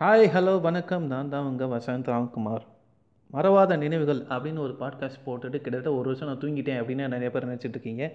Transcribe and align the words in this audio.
Hi 0.00 0.26
hello 0.34 0.60
வணக்கம். 0.60 1.04
நான் 1.06 1.28
தான் 1.28 1.44
உங்கள் 1.48 1.70
வசந்த் 1.72 2.08
ராம்குமார். 2.10 2.62
மறவாத 3.32 3.76
நினைவுகள் 3.76 4.20
அப்படின்னு 4.34 4.58
ஒரு 4.58 4.74
பாட்காஸ்ட் 4.80 5.20
போட்டுட்டு 5.26 5.58
கிட்டத்தட்ட 5.64 5.90
ஒரு 5.92 6.06
வருஷம் 6.08 6.28
நான் 6.28 6.40
தூங்கிட்டேன் 6.44 6.78
அப்படின்னு 6.78 7.08
நிறைய 7.08 7.28
பேர் 7.30 7.46
நினச்சிட்டு 7.48 7.76
இருக்கீங்க. 7.76 8.06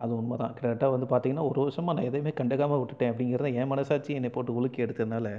அது 0.00 0.16
உண்மை 0.16 0.36
தான் 0.36 0.52
கிட்டத்தட்ட 0.52 0.88
வந்து 0.94 1.08
பார்த்தீங்கன்னா 1.10 1.44
ஒரு 1.48 1.60
வருஷமாக 1.60 1.96
நான் 1.98 2.08
எதையுமே 2.10 2.32
கண்டுக்காமல் 2.40 2.80
விட்டுட்டேன் 2.82 3.10
அப்படிங்கிறத 3.12 3.50
என் 3.60 3.70
மனசாட்சி 3.72 4.14
என்னை 4.18 4.30
போட்டு 4.36 4.54
உலுக்கி 4.54 4.84
எடுத்ததுனால 4.84 5.32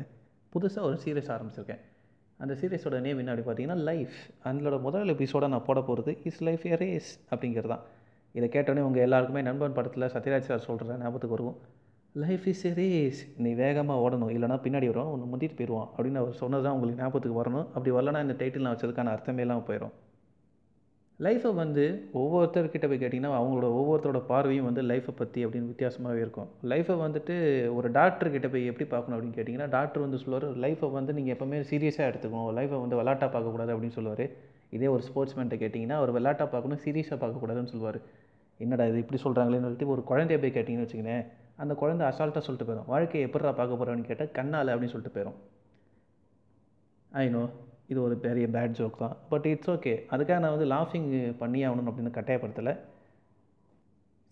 புதுசாக 0.53 0.87
ஒரு 0.89 0.99
சீரியஸ் 1.05 1.31
ஆரம்பிச்சிருக்கேன். 1.35 1.81
அந்த 2.39 2.55
சீரியஸோட 2.61 2.99
நேம் 3.07 3.21
என்ன 3.23 3.33
அப்படி 3.33 3.47
பார்த்தீங்கன்னா 3.47 3.79
லைஃப் 3.89 4.17
அதோட 4.43 4.79
முதல் 4.81 5.15
எபிசோட 5.15 5.47
நான் 5.47 5.67
போட 5.69 5.81
போகிறது 5.81 6.13
இஸ் 6.23 6.41
லைஃப் 6.49 6.65
ஏ 6.65 6.75
ரேஸ் 6.83 7.11
அப்படிங்கிறது 7.31 7.73
தான் 7.73 7.85
இதை 8.35 8.49
கேட்டோடனே 8.55 8.85
உங்கள் 8.89 9.05
எல்லாருக்குமே 9.07 9.41
நண்பன் 9.41 9.77
படத்தில் 9.79 10.11
சத்யராஜ் 10.15 10.49
சார் 10.51 10.67
சொல்கிற 10.69 10.97
ஞாபகத்துக்கு 10.97 11.37
வருவோம். 11.37 11.59
லைஃப் 12.23 12.45
இஸ் 12.51 12.63
எ 12.67 12.69
ரேஸ் 12.77 13.19
நீ 13.43 13.49
வேகமாக 13.61 14.03
ஓடணும். 14.03 14.29
இல்லைனா 14.35 14.55
பின்னாடி 14.65 14.87
வரும் 14.91 15.09
ஒன்று 15.13 15.25
முந்திட்டு 15.31 15.55
போயிடுவான் 15.57 15.89
அப்படின்னு 15.95 16.19
அவர் 16.21 16.37
சொன்னது 16.41 16.63
தான் 16.65 16.75
உங்களுக்கு 16.75 17.01
ஞாபகத்துக்கு 17.01 17.39
வரணும். 17.39 17.65
அப்படி 17.73 17.91
வரலனா 17.95 18.19
இந்த 18.25 18.35
டைட்டில் 18.39 18.63
நான் 18.65 18.75
வச்சதுக்கான 18.75 19.11
அர்த்தமே 19.15 19.43
இல்லாமல் 19.45 19.67
போயிடும் 19.69 19.95
லைஃப்பை 21.25 21.51
வந்து 21.61 21.83
ஒவ்வொருத்தர்கிட்ட 22.21 22.87
போய் 22.89 22.99
கேட்டிங்கன்னா 23.03 23.31
அவங்களோட 23.37 23.67
ஒவ்வொருத்தரோட 23.77 24.19
பார்வையும் 24.31 24.67
வந்து 24.69 24.81
லைஃப்பை 24.91 25.13
பற்றி 25.21 25.39
அப்படின்னு 25.45 25.71
வித்தியாசமாகவே 25.71 26.19
இருக்கும். 26.25 26.49
லைஃப்பை 26.71 26.95
வந்துட்டு 27.03 27.35
ஒரு 27.77 27.87
டாக்டர்கிட்ட 27.99 28.49
போய் 28.53 28.69
எப்படி 28.71 28.85
பார்க்கணும் 28.93 29.15
அப்படின்னு 29.17 29.37
கேட்டிங்கன்னா 29.37 29.69
டாக்டர் 29.77 30.05
வந்து 30.05 30.19
சொல்லுவார் 30.23 30.45
லைஃப்பை 30.65 30.89
வந்து 30.97 31.15
நீங்கள் 31.17 31.35
எப்போவுமே 31.35 31.61
சீரியஸாக 31.71 32.09
எடுத்துக்கணும். 32.11 32.51
லைஃப்பை 32.59 32.79
வந்து 32.83 32.99
விளாட்டாக 33.01 33.29
பார்க்கக்கூடாது 33.35 33.73
அப்படின்னு 33.75 33.97
சொல்லுவார். 33.97 34.25
இதே 34.77 34.89
ஒரு 34.95 35.03
ஸ்போர்ட்ஸ்மேன்ட்ட 35.07 35.59
கேட்டிங்கன்னா 35.63 35.97
அவர் 36.01 36.13
விளாட்டாக 36.19 36.47
பார்க்கணும் 36.53 36.81
சீரியஸாக 36.85 37.19
பார்க்கக்கூடாதுன்னு 37.23 37.73
சொல்லுவார். 37.73 37.99
என்னடா 38.59 38.85
இது 38.91 39.03
இப்படி 39.05 39.21
சொல்கிறாங்களேன்னு 39.25 39.67
சொல்லிட்டு 39.67 39.91
ஒரு 39.95 40.03
குழந்தைய 40.11 40.39
போய் 40.43 40.55
கேட்டிங்கன்னு 40.57 40.87
வச்சுக்கோங்களேன் 40.87 41.25
அந்த 41.63 41.73
குழந்தை 41.81 42.03
அசால்ட்டாக 42.07 42.43
சொல்லிட்டு 42.47 42.67
போயிடும் 42.69 42.91
வாழ்க்கையை 42.93 43.23
எப்படிடா 43.27 43.53
பார்க்க 43.59 43.79
போகிறோன்னு 43.79 44.09
கேட்டால் 44.09 44.35
கண்ணால் 44.37 44.71
அப்படின்னு 44.73 44.93
சொல்லிட்டு 44.95 45.15
போயிடும் 45.15 45.39
ஐநோ 47.11 47.41
இது 47.91 47.99
ஒரு 48.05 48.15
பெரிய 48.25 48.45
பேட் 48.55 48.77
ஜோக் 48.77 49.01
தான். 49.01 49.15
பட் 49.31 49.45
இட்ஸ் 49.51 49.71
ஓகே 49.73 49.93
அதுக்காக 50.13 50.39
நான் 50.43 50.55
வந்து 50.55 50.69
லாஃபிங் 50.73 51.09
பண்ணி 51.41 51.59
ஆகணும் 51.67 51.89
அப்படின்னு 51.89 52.11
கட்டாயப்படுத்தலை. 52.17 52.73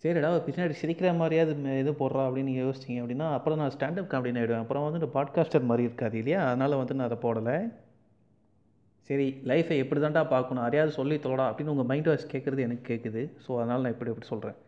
சரிடா 0.02 0.30
பின்னாடி 0.46 0.74
சிரிக்கிற 0.80 1.10
மாதிரியாவது 1.20 1.52
இது 1.82 1.92
போடுறா 2.00 2.24
அப்படின்னு 2.26 2.50
நீங்கள் 2.50 2.66
யோசிச்சிங்க 2.66 3.02
அப்படின்னா 3.02 3.28
அப்புறம் 3.36 3.58
நான் 3.60 3.74
ஸ்டாண்டப் 3.76 4.10
காமெடின்னு 4.12 4.40
ஆகிடுவேன் 4.40 4.64
அப்புறம் 4.64 4.84
வந்து 4.86 5.00
இந்த 5.00 5.10
பாட்காஸ்டர் 5.16 5.68
மாதிரி 5.70 5.86
இருக்காது 5.88 6.16
இல்லையா? 6.22 6.40
அதனால் 6.48 6.80
வந்து 6.80 6.96
நான் 6.98 7.08
அதை 7.10 7.18
போடலை. 7.24 7.56
சரி 9.10 9.26
லைஃப்பை 9.50 9.76
எப்படி 9.82 10.00
தான்டா 10.00 10.24
பார்க்கணும்? 10.34 10.64
அறியாது 10.68 10.92
சொல்லி 11.00 11.16
தொலடா 11.24 11.46
அப்படின்னு 11.50 11.74
உங்கள் 11.74 11.90
மைண்ட் 11.92 12.08
வாய்ஸ் 12.10 12.32
கேட்குறது 12.34 12.66
எனக்கு 12.68 12.86
கேட்குது 12.92 13.22
ஸோ 13.46 13.50
அதனால் 13.60 13.84
நான் 13.84 13.94
இப்படி 13.96 14.12
இப்படி 14.14 14.30
சொல்கிறேன் 14.32 14.58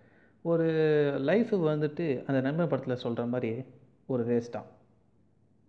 ஒரு 0.44 0.66
லைஃபு 1.28 1.56
வந்துட்டு 1.70 2.04
அந்த 2.26 2.40
நண்பன் 2.40 2.68
படத்தில் 2.68 3.02
சொல்கிற 3.04 3.26
மாதிரி 3.26 3.50
ஒரு 4.06 4.22
ரேஸ் 4.24 4.50
தான். 4.50 4.68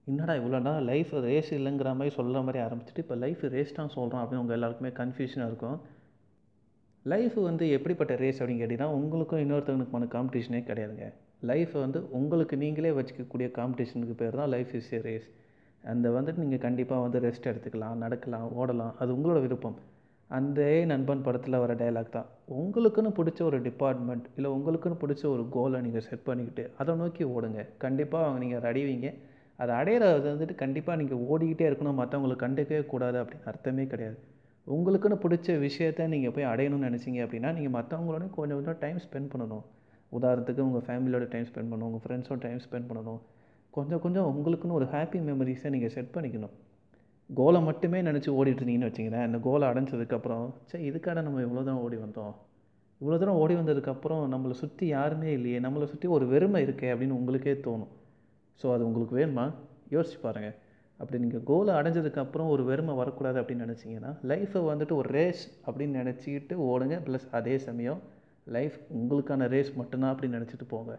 என்னடா 0.08 0.34
இவ்வளோடா 0.34 0.74
லைஃப் 0.90 1.12
ரேஸ் 1.28 1.50
இல்லைங்கிற 1.54 1.90
மாதிரி 1.96 2.12
சொல்கிற 2.16 2.42
மாதிரி 2.42 2.60
ஆரம்பிச்சுட்டு 2.66 3.04
இப்போ 3.04 3.16
லைஃப் 3.16 3.42
ரேஸ் 3.56 3.74
தான் 3.74 3.94
சொல்கிறோம் 3.96 4.22
அப்படின்னு 4.22 4.44
உங்கள் 4.44 4.58
எல்லாருக்குமே 4.58 4.92
கன்ஃபியூஷனாக 5.02 5.50
இருக்கும். 5.52 5.80
லைஃப் 7.06 7.36
வந்து 7.50 7.66
எப்படிப்பட்ட 7.70 8.16
ரேஸ் 8.16 8.40
அப்படின்னு 8.42 8.64
கேட்டிங்கன்னா 8.64 8.90
உங்களுக்கும் 9.00 9.42
இன்னொருத்தவனுக்குமான 9.44 10.08
காம்படிஷனே 10.16 10.62
கிடையாதுங்க. 10.70 11.08
லைஃப் 11.52 11.74
வந்து 11.74 12.00
உங்களுக்கு 12.12 12.58
நீங்களே 12.58 12.90
வச்சுக்கக்கூடிய 12.90 13.50
காம்படிஷனுக்கு 13.60 14.16
பேர் 14.22 14.40
தான் 14.42 14.50
லைஃப் 14.50 14.74
இஸ் 14.80 14.94
ஏ 14.94 15.02
ரேஸ் 15.10 15.30
அந்த 15.84 16.10
வந்துட்டு 16.10 16.44
நீங்கள் 16.44 16.66
கண்டிப்பாக 16.66 17.02
வந்து 17.02 17.20
ரெஸ்ட் 17.28 17.50
எடுத்துக்கலாம் 17.52 18.02
நடக்கலாம் 18.06 18.48
ஓடலாம். 18.62 18.94
அது 19.00 19.14
உங்களோட 19.18 19.42
விருப்பம். 19.42 19.78
அந்த 20.38 20.62
நண்பன் 20.90 21.24
படத்தில் 21.26 21.62
வர 21.62 21.74
டைலாக் 21.82 22.16
தான். 22.16 22.28
உங்களுக்குன்னு 22.62 23.12
பிடிச்ச 23.20 23.40
ஒரு 23.50 23.58
டிபார்ட்மெண்ட் 23.68 24.26
இல்லை 24.38 24.50
உங்களுக்குன்னு 24.56 24.98
பிடிச்ச 25.04 25.24
ஒரு 25.36 25.44
கோலை 25.56 25.80
நீங்கள் 25.86 26.06
செட் 26.08 26.28
பண்ணிக்கிட்டு 26.28 26.64
அதை 26.82 26.96
நோக்கி 27.02 27.24
ஓடுங்க. 27.36 27.62
கண்டிப்பாக 27.84 28.38
நீங்கள் 28.44 28.60
அதை 28.60 28.68
அடைவீங்க 28.72 29.10
அதை 29.64 29.72
அடையிறது 29.80 30.28
வந்துட்டு 30.34 30.56
கண்டிப்பாக 30.64 31.00
நீங்கள் 31.02 31.24
ஓடிக்கிட்டே 31.32 31.66
இருக்கணும். 31.70 31.98
மற்றவங்களுக்கு 32.02 32.46
கண்டுக்கவே 32.46 32.84
கூடாது 32.94 33.18
அப்படின்னு 33.22 33.50
அர்த்தமே 33.54 33.86
கிடையாது. 33.94 34.20
உங்களுக்குன்னு 34.68 35.18
பிடிச்ச 35.26 35.58
விஷயத்த 35.66 36.08
நீங்கள் 36.14 36.34
போய் 36.36 36.50
அடையணும்னு 36.52 36.88
நினச்சிங்க 36.90 37.20
அப்படின்னா 37.26 37.52
நீங்கள் 37.58 37.76
மற்றவங்களோட 37.80 38.26
கொஞ்சம் 38.38 38.58
கொஞ்சம் 38.60 38.80
டைம் 38.86 39.02
ஸ்பெண்ட் 39.06 39.32
பண்ணணும். 39.34 39.64
உதாரணத்துக்கு 40.18 40.66
உங்கள் 40.70 40.86
ஃபேமிலியோட 40.88 41.26
டைம் 41.34 41.48
ஸ்பெண்ட் 41.52 41.70
பண்ணணும். 41.72 41.90
உங்கள் 41.92 42.04
ஃப்ரெண்ட்ஸோட 42.06 42.40
டைம் 42.46 42.62
ஸ்பெண்ட் 42.68 42.90
பண்ணணும். 42.90 43.20
கொஞ்சம் 43.78 44.02
கொஞ்சம் 44.06 44.28
உங்களுக்குன்னு 44.34 44.80
ஒரு 44.80 44.88
ஹாப்பி 44.94 45.20
மெமரிஸை 45.30 45.70
நீங்கள் 45.76 45.94
செட் 45.96 46.14
பண்ணிக்கணும். 46.16 46.54
கோலை 47.30 47.60
மட்டுமே 47.62 48.00
நினச்சி 48.02 48.30
ஓடிட்டுருந்தீங்கன்னு 48.40 48.90
வச்சிங்களேன் 48.90 49.26
இந்த 49.26 49.38
கோலை 49.38 49.66
அடைஞ்சதுக்கப்புறம் 49.68 50.46
சரி 50.70 50.84
இதுக்காக 50.90 51.22
நம்ம 51.22 51.42
இவ்வளோ 51.42 51.64
தூரம் 51.66 51.82
ஓடி 51.86 51.98
வந்தோம். 51.98 52.34
இவ்வளோ 53.02 53.18
தூரம் 53.20 53.40
ஓடி 53.42 53.56
வந்ததுக்கப்புறம் 53.56 54.24
நம்மளை 54.34 54.56
சுற்றி 54.62 54.86
யாருமே 54.88 55.30
இல்லையே. 55.32 55.60
நம்மளை 55.60 55.84
சுற்றி 55.84 56.08
ஒரு 56.08 56.26
வெறுமை 56.28 56.62
இருக்கே 56.66 56.90
அப்படின்னு 56.94 57.18
உங்களுக்கே 57.20 57.54
தோணும். 57.68 57.92
ஸோ 58.62 58.74
அது 58.76 58.84
உங்களுக்கு 58.88 59.16
வேணுமா? 59.20 59.46
யோசிச்சு 59.96 60.20
பாருங்கள் 60.22 60.56
அப்படி 61.00 61.20
நீங்கள் 61.24 61.44
கோலை 61.50 61.74
அடைஞ்சதுக்கப்புறம் 61.74 62.50
ஒரு 62.54 62.64
வெறுமை 62.70 62.94
வரக்கூடாது 62.96 63.38
அப்படின்னு 63.42 63.66
நினச்சிங்கன்னா 63.68 64.12
லைஃப்பை 64.32 64.62
வந்துட்டு 64.72 64.96
ஒரு 65.02 65.10
ரேஸ் 65.10 65.44
அப்படின்னு 65.68 66.00
நினச்சிக்கிட்டு 66.02 66.56
ஓடுங்க. 66.72 66.96
ப்ளஸ் 67.08 67.28
அதே 67.32 67.58
சமயம் 67.68 68.02
லைஃப் 68.48 68.78
உங்களுக்கான 68.98 69.48
ரேஸ் 69.48 69.72
மட்டும்தான் 69.76 70.12
அப்படின்னு 70.16 70.38
நினச்சிட்டு 70.40 70.68
போங்க. 70.68 70.92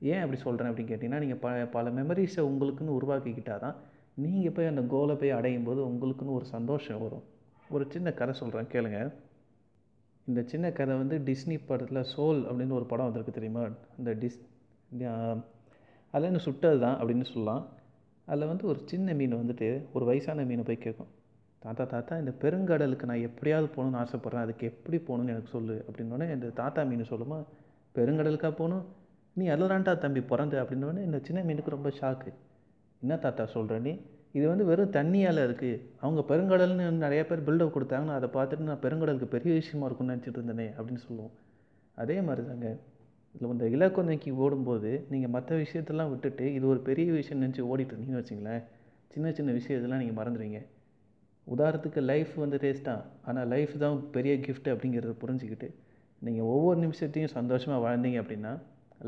ஏன் 0.00 0.22
அப்படி 0.22 0.38
சொல்கிறேன் 0.46 0.70
அப்படின்னு 0.70 0.92
கேட்டிங்கன்னா 0.92 1.20
நீங்கள் 1.24 1.42
ப 1.44 1.50
பல 1.76 1.90
மெமரிஸை 1.98 2.42
உங்களுக்குன்னு 2.50 2.96
உருவாக்கிக்கிட்டால் 2.98 3.62
தான் 3.66 3.76
நீங்கள் 4.22 4.52
போய் 4.56 4.66
அந்த 4.66 4.82
கோலை 4.82 5.14
போய் 5.16 5.30
அடையும் 5.30 5.64
போது 5.64 5.80
உங்களுக்குன்னு 5.88 6.34
ஒரு 6.38 6.44
சந்தோஷம் 6.44 7.02
வரும். 7.02 7.22
ஒரு 7.70 7.84
சின்ன 7.88 8.12
கதை 8.12 8.34
சொல்கிறேன் 8.34 8.70
கேளுங்க. 8.74 9.12
இந்த 10.26 10.42
சின்ன 10.46 10.72
கதை 10.72 10.96
வந்து 10.96 11.16
டிஸ்னி 11.18 11.60
படத்தில் 11.66 12.10
சோல் 12.16 12.40
அப்படின்னு 12.50 12.76
ஒரு 12.78 12.84
படம் 12.84 13.04
வந்திருக்கு 13.04 13.32
தெரியுமா? 13.32 13.64
இந்த 13.98 14.10
டிஸ் 14.14 14.38
அதில் 16.10 16.28
என்ன 16.28 16.38
சுட்டது 16.38 16.78
தான் 16.80 16.96
அப்படின்னு 17.00 17.24
சொல்லலாம். 17.24 17.68
அதில் 18.24 18.46
வந்து 18.46 18.64
ஒரு 18.66 18.80
சின்ன 18.84 19.14
மீன் 19.14 19.34
வந்துட்டு 19.34 19.68
ஒரு 19.92 20.04
வயசான 20.04 20.42
மீனை 20.42 20.64
போய் 20.64 20.84
கேட்கும் 20.84 21.10
தாத்தா 21.58 21.84
தாத்தா 21.84 22.18
இந்த 22.18 22.32
பெருங்கடலுக்கு 22.42 23.04
நான் 23.04 23.26
எப்படியாவது 23.28 23.68
போகணுன்னு 23.74 24.02
ஆசைப்பட்றேன். 24.02 24.44
அதுக்கு 24.46 24.66
எப்படி 24.66 24.96
போகணுன்னு 24.96 25.32
எனக்கு 25.34 25.54
சொல்லு. 25.56 25.84
அப்படின்னோடனே 25.88 26.32
இந்த 26.34 26.48
தாத்தா 26.48 26.82
மீன் 26.82 27.02
சொல்லுமா 27.02 27.38
பெருங்கடலுக்கா 27.94 28.50
போகணும்? 28.60 28.84
நீ 29.32 29.46
அதில் 29.46 29.98
தம்பி 29.98 30.20
பிறந்து. 30.20 30.62
அப்படின்னோடனே 30.62 31.04
இந்த 31.04 31.20
சின்ன 31.22 31.52
மீனுக்கு 31.52 31.74
ரொம்ப 31.76 31.88
ஷாக்கு 32.00 32.32
என்ன 33.04 33.16
தாத்தா 33.24 33.44
சொல்கிற 33.54 33.78
நீ? 33.86 33.94
இது 34.36 34.44
வந்து 34.50 34.64
வெறும் 34.68 34.94
தண்ணியால் 34.96 35.40
இருக்குது 35.46 35.80
அவங்க 36.04 36.20
பெருங்கடல்னு 36.30 36.86
நிறைய 37.04 37.22
பேர் 37.28 37.46
பில்டப் 37.48 37.74
கொடுத்தாங்கன்னு 37.74 38.16
அதை 38.18 38.28
பார்த்துட்டு 38.36 38.68
நான் 38.68 38.84
பெருங்கடலுக்கு 38.84 39.28
பெரிய 39.34 39.50
விஷயமா 39.60 39.86
இருக்கும்னு 39.88 40.14
நினச்சிட்டு 40.14 40.38
இருந்தேனே 40.40 40.66
அப்படின்னு 40.76 41.02
சொல்லுவோம். 41.08 41.32
அதே 42.02 42.16
மாதிரி 42.28 42.42
தாங்க 42.48 42.68
இதில் 43.34 43.52
இந்த 43.54 43.66
இலக்கை 43.74 44.02
நோக்கி 44.08 44.30
ஓடும்போது 44.44 44.90
நீங்கள் 45.12 45.32
மற்ற 45.36 45.56
விஷயத்தெல்லாம் 45.62 46.10
விட்டுட்டு 46.12 46.46
இது 46.56 46.64
ஒரு 46.72 46.80
பெரிய 46.88 47.08
விஷயம் 47.18 47.42
நினச்சி 47.44 47.62
ஓடிட்டு 47.70 47.92
இருந்தீங்கன்னு 47.94 48.22
வச்சிங்களேன் 48.22 48.62
சின்ன 49.14 49.32
சின்ன 49.38 49.52
விஷயத்தெல்லாம் 49.58 50.02
நீங்கள் 50.02 50.18
மறந்துடுவீங்க. 50.20 50.60
உதாரணத்துக்கு 51.46 52.00
லைஃப் 52.10 52.34
வந்து 52.42 52.58
ரேஸ் 52.64 52.84
தான். 52.90 53.02
ஆனால் 53.28 53.48
லைஃப் 53.54 53.72
தான் 53.84 53.96
பெரிய 54.16 54.34
கிஃப்ட் 54.46 54.70
அப்படிங்கிறத 54.74 55.14
புரிஞ்சுக்கிட்டு 55.24 55.68
நீங்கள் 56.22 56.48
ஒவ்வொரு 56.54 56.78
நிமிஷத்தையும் 56.84 57.34
சந்தோஷமாக 57.38 57.80
வாழ்ந்தீங்க 57.86 58.20
அப்படின்னா 58.22 58.52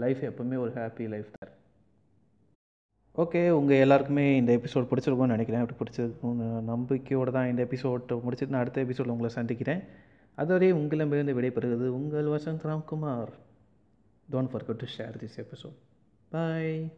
லைஃப் 0.05 0.23
எப்போவுமே 0.31 0.59
ஒரு 0.65 0.73
ஹாப்பி 0.81 1.07
லைஃப் 1.15 1.31
தான். 1.39 1.53
ஓகே 3.17 3.49
உங்கள் 3.49 3.77
எல்லாருக்குமே 3.77 4.37
இந்த 4.37 4.57
எபிசோட் 4.57 4.87
பிடிச்சிருக்கும்னு 4.91 5.35
நினைக்கிறேன். 5.35 5.65
அப்படி 5.65 5.79
பிடிச்சிருக்கும்னு 5.83 6.61
நம்பிக்கையோடு 6.61 7.33
தான் 7.33 7.49
இந்த 7.49 7.63
எபிசோட் 7.65 8.03
முடிச்சுட்டு 8.09 8.49
நான் 8.49 8.61
அடுத்த 8.61 8.81
எபிசோடில் 8.81 9.13
உங்களை 9.13 9.33
சந்திக்கிறேன். 9.35 9.83
அதுவரை 10.35 10.73
உங்களிடமிருந்து 10.73 11.41
விடைபெறுகிறது 11.41 11.89
உங்கள் 11.99 12.25
Vasanth 12.25 12.67
Ramkumar. 12.71 13.33
Don't 14.33 14.51
forget 14.53 14.81
to 14.83 14.87
share 14.99 15.17
this 15.23 15.37
episode 15.37 15.77
bye 16.31 16.93